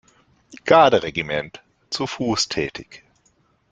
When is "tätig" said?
2.49-3.03